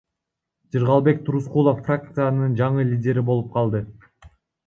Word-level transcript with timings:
Жыргалбек 0.75 1.19
Турускулов 1.27 1.83
фракциянын 1.89 2.57
жаңы 2.61 2.87
лидери 2.93 3.25
болуп 3.27 3.53
калды. 3.59 3.83